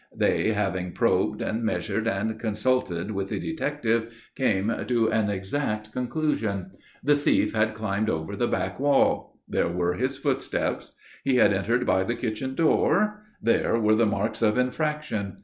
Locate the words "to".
4.87-5.11